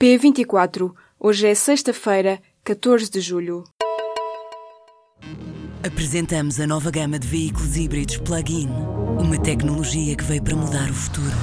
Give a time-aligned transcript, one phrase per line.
[0.00, 0.94] P24.
[1.18, 3.64] Hoje é sexta-feira, 14 de julho.
[5.86, 8.70] Apresentamos a nova gama de veículos híbridos plug-in.
[9.18, 11.36] Uma tecnologia que veio para mudar o futuro.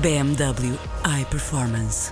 [0.00, 0.78] BMW
[1.20, 2.10] iPerformance.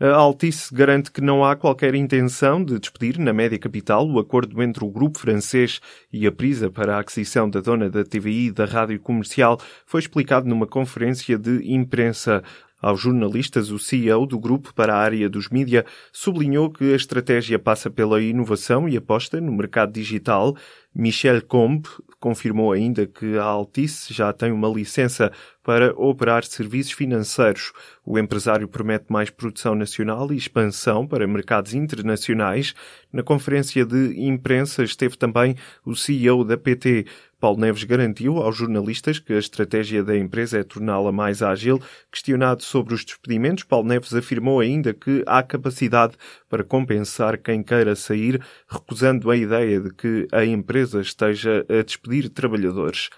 [0.00, 4.62] A Altice garante que não há qualquer intenção de despedir na média capital o acordo
[4.62, 5.80] entre o grupo francês
[6.12, 9.98] e a Prisa para a aquisição da dona da TVI e da rádio comercial foi
[9.98, 12.44] explicado numa conferência de imprensa.
[12.80, 17.58] Aos jornalistas, o CEO do grupo para a área dos mídia sublinhou que a estratégia
[17.58, 20.56] passa pela inovação e aposta no mercado digital.
[20.94, 21.88] Michel Combe
[22.20, 25.32] confirmou ainda que a Altice já tem uma licença
[25.68, 27.74] para operar serviços financeiros.
[28.02, 32.74] O empresário promete mais produção nacional e expansão para mercados internacionais.
[33.12, 37.04] Na conferência de imprensa esteve também o CEO da PT.
[37.38, 41.78] Paulo Neves garantiu aos jornalistas que a estratégia da empresa é torná-la mais ágil.
[42.10, 46.14] Questionado sobre os despedimentos, Paulo Neves afirmou ainda que há capacidade
[46.48, 52.30] para compensar quem queira sair, recusando a ideia de que a empresa esteja a despedir
[52.30, 53.10] trabalhadores.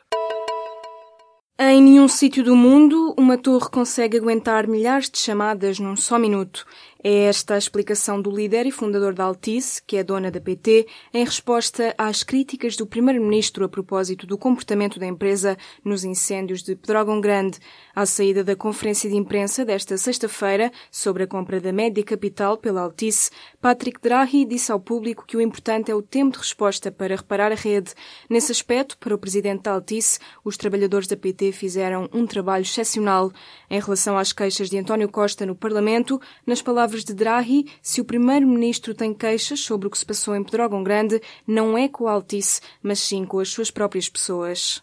[1.63, 6.65] Em nenhum sítio do mundo uma torre consegue aguentar milhares de chamadas num só minuto.
[7.03, 10.87] É esta a explicação do líder e fundador da Altice, que é dona da PT,
[11.15, 16.77] em resposta às críticas do primeiro-ministro a propósito do comportamento da empresa nos incêndios de
[16.77, 17.59] Pedrógão Grande.
[17.95, 22.83] À saída da conferência de imprensa desta sexta-feira sobre a compra da média capital pela
[22.83, 23.31] Altice,
[23.63, 27.51] Patrick Drahi disse ao público que o importante é o tempo de resposta para reparar
[27.51, 27.95] a rede.
[28.29, 33.33] Nesse aspecto, para o presidente da Altice, os trabalhadores da PT fizeram um trabalho excepcional.
[33.71, 38.01] Em relação às queixas de António Costa no Parlamento, nas palavras palavras de Draghi, se
[38.01, 42.09] o primeiro-ministro tem queixas sobre o que se passou em Pedrógão Grande, não é com
[42.09, 44.83] a Altice, mas sim com as suas próprias pessoas.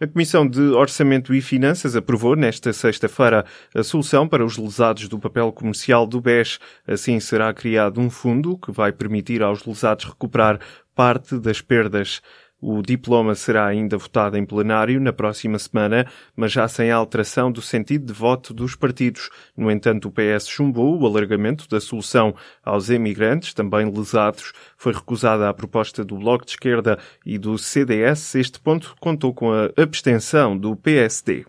[0.00, 5.20] A Comissão de Orçamento e Finanças aprovou nesta sexta-feira a solução para os lesados do
[5.20, 6.58] papel comercial do BES.
[6.84, 10.58] Assim será criado um fundo que vai permitir aos lesados recuperar
[10.96, 12.20] parte das perdas.
[12.64, 16.06] O diploma será ainda votado em plenário na próxima semana,
[16.36, 19.30] mas já sem alteração do sentido de voto dos partidos.
[19.56, 22.32] No entanto, o PS chumbou o alargamento da solução
[22.64, 24.52] aos emigrantes, também lesados.
[24.76, 28.36] Foi recusada a proposta do Bloco de Esquerda e do CDS.
[28.36, 31.44] Este ponto contou com a abstenção do PSD.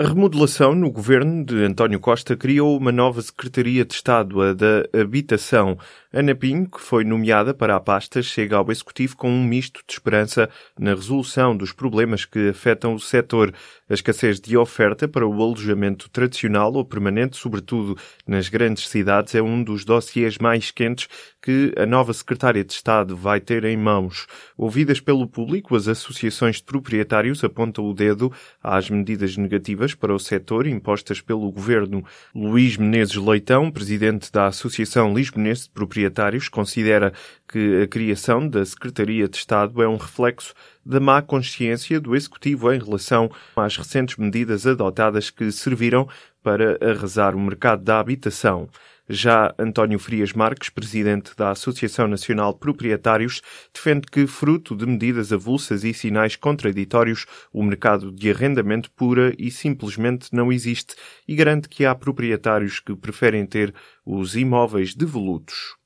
[0.00, 4.88] A remodelação no governo de António Costa criou uma nova Secretaria de Estado, a da
[4.98, 5.76] Habitação.
[6.10, 9.92] Ana Pinho, que foi nomeada para a pasta, chega ao Executivo com um misto de
[9.92, 13.52] esperança na resolução dos problemas que afetam o setor.
[13.90, 19.42] A escassez de oferta para o alojamento tradicional ou permanente, sobretudo nas grandes cidades, é
[19.42, 21.08] um dos dossiês mais quentes
[21.42, 24.28] que a nova Secretária de Estado vai ter em mãos.
[24.56, 30.20] Ouvidas pelo público, as associações de proprietários apontam o dedo às medidas negativas para o
[30.20, 32.04] setor impostas pelo governo.
[32.32, 37.12] Luís Menezes Leitão, presidente da Associação Lisbonense de Proprietários, considera
[37.48, 42.72] que a criação da Secretaria de Estado é um reflexo da má consciência do Executivo
[42.72, 46.08] em relação às recentes medidas adotadas que serviram
[46.42, 48.68] para arrasar o mercado da habitação.
[49.12, 53.42] Já António Frias Marques, presidente da Associação Nacional de Proprietários,
[53.74, 59.50] defende que, fruto de medidas avulsas e sinais contraditórios, o mercado de arrendamento pura e
[59.50, 60.94] simplesmente não existe
[61.26, 63.74] e garante que há proprietários que preferem ter
[64.06, 65.79] os imóveis devolutos.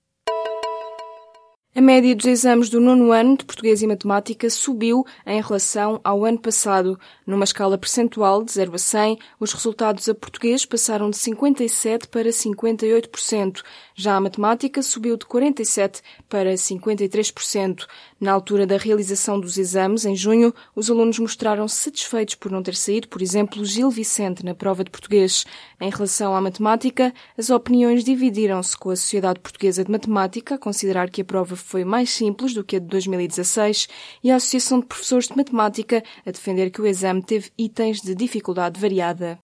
[1.76, 6.24] A média dos exames do nono ano de português e matemática subiu em relação ao
[6.24, 6.96] ano passado.
[7.26, 12.28] Numa escala percentual de 0 a 100, os resultados a português passaram de 57% para
[12.28, 13.62] 58%.
[13.96, 17.86] Já a matemática subiu de 47% para 53%.
[18.20, 22.76] Na altura da realização dos exames, em junho, os alunos mostraram-se satisfeitos por não ter
[22.76, 25.44] saído, por exemplo, Gil Vicente na prova de português.
[25.80, 31.10] Em relação à matemática, as opiniões dividiram-se com a Sociedade Portuguesa de Matemática a considerar
[31.10, 33.88] que a prova foi mais simples do que a de 2016
[34.22, 38.14] e a Associação de Professores de Matemática a defender que o exame teve itens de
[38.14, 39.38] dificuldade variada.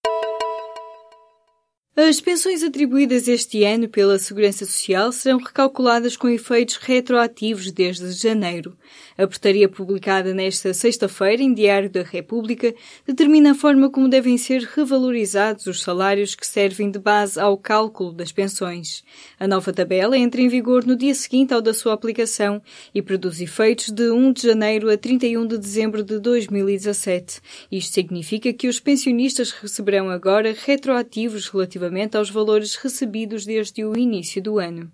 [1.93, 8.77] As pensões atribuídas este ano pela Segurança Social serão recalculadas com efeitos retroativos desde janeiro.
[9.17, 12.73] A portaria publicada nesta sexta-feira em Diário da República
[13.05, 18.13] determina a forma como devem ser revalorizados os salários que servem de base ao cálculo
[18.13, 19.03] das pensões.
[19.37, 22.61] A nova tabela entra em vigor no dia seguinte ao da sua aplicação
[22.95, 27.41] e produz efeitos de 1 de janeiro a 31 de dezembro de 2017.
[27.69, 33.97] Isto significa que os pensionistas receberão agora retroativos relativamente relativamente aos valores recebidos desde o
[33.97, 34.91] início do ano.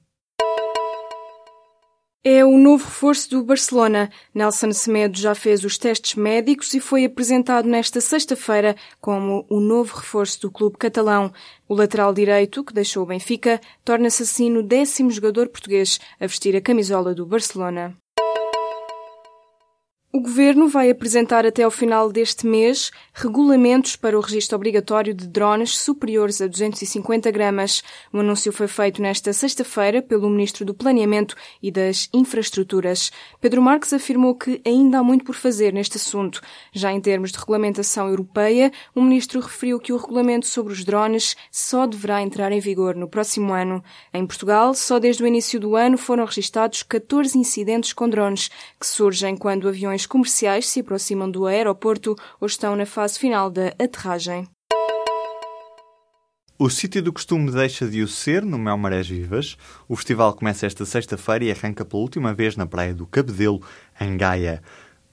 [2.23, 4.09] É o novo reforço do Barcelona.
[4.33, 9.95] Nelson Semedo já fez os testes médicos e foi apresentado nesta sexta-feira como o novo
[9.95, 11.31] reforço do clube catalão.
[11.69, 16.53] O lateral direito, que deixou o Benfica, torna-se assim no décimo jogador português a vestir
[16.55, 17.95] a camisola do Barcelona.
[20.17, 25.27] O Governo vai apresentar até ao final deste mês regulamentos para o registro obrigatório de
[25.27, 27.83] drones superiores a 250 gramas.
[28.11, 33.11] O anúncio foi feito nesta sexta-feira pelo Ministro do Planeamento e das Infraestruturas.
[33.39, 36.41] Pedro Marques afirmou que ainda há muito por fazer neste assunto.
[36.73, 41.37] Já em termos de regulamentação europeia, o Ministro referiu que o regulamento sobre os drones
[41.51, 43.83] só deverá entrar em vigor no próximo ano.
[44.11, 48.49] Em Portugal, só desde o início do ano foram registados 14 incidentes com drones,
[48.79, 53.67] que surgem quando aviões comerciais se aproximam do aeroporto ou estão na fase final da
[53.79, 54.47] aterragem.
[56.59, 59.55] O sítio do costume deixa de o ser no Mel Marés Vivas.
[59.87, 63.61] O festival começa esta sexta-feira e arranca pela última vez na praia do Cabedelo,
[64.01, 64.63] em Gaia.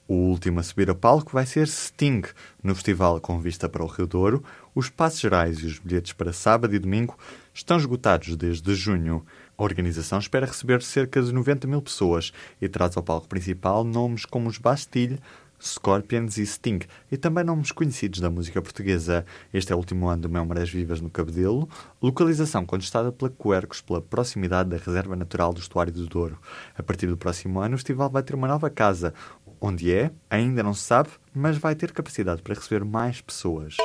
[0.07, 2.23] O último a subir a palco vai ser Sting,
[2.63, 4.43] no festival com vista para o Rio Douro.
[4.73, 7.15] Os passos gerais e os bilhetes para sábado e domingo
[7.53, 9.23] estão esgotados desde junho.
[9.57, 14.25] A organização espera receber cerca de 90 mil pessoas e traz ao palco principal nomes
[14.25, 15.19] como os Bastille,
[15.61, 16.79] Scorpions e Sting,
[17.11, 19.25] e também nomes conhecidos da música portuguesa.
[19.53, 21.69] Este é o último ano do Mel Marés Vivas no Cabedelo,
[22.01, 26.37] localização contestada pela Quercos pela proximidade da Reserva Natural do Estuário do Douro.
[26.77, 29.13] A partir do próximo ano, o festival vai ter uma nova casa.
[29.61, 33.77] Onde é, ainda não se sabe, mas vai ter capacidade para receber mais pessoas.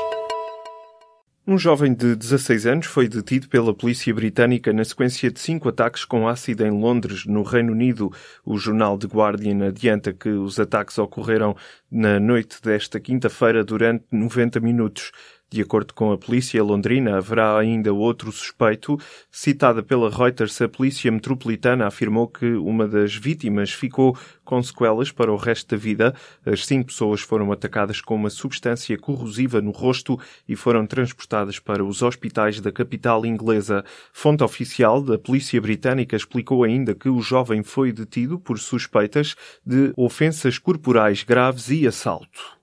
[1.47, 6.05] Um jovem de 16 anos foi detido pela polícia britânica na sequência de cinco ataques
[6.05, 8.13] com ácido em Londres, no Reino Unido.
[8.45, 11.57] O jornal The Guardian adianta que os ataques ocorreram
[11.91, 15.13] na noite desta quinta-feira durante 90 minutos.
[15.52, 18.97] De acordo com a polícia londrina, haverá ainda outro suspeito.
[19.32, 25.32] Citada pela Reuters, a polícia metropolitana afirmou que uma das vítimas ficou com sequelas para
[25.32, 26.14] o resto da vida.
[26.47, 30.17] As cinco pessoas foram atacadas com uma substância corrosiva no rosto
[30.49, 33.85] e foram transportadas para os hospitais da capital inglesa.
[34.12, 39.35] Fonte oficial da polícia britânica explicou ainda que o jovem foi detido por suspeitas
[39.67, 42.61] de ofensas corporais graves e assalto.